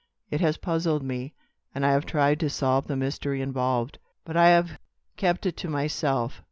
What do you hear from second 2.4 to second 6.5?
solve the mystery involved; but I have kept it to myself.